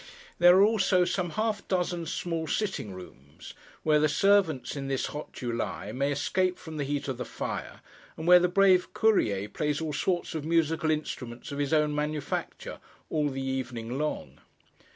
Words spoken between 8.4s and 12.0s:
brave Courier plays all sorts of musical instruments of his own